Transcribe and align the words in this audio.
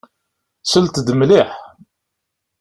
Slet-d 0.63 1.07
mliḥ. 1.13 1.51